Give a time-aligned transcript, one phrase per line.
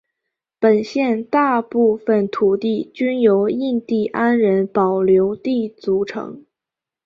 [0.59, 6.43] 本县大部份土地均由印第安人保留地组成。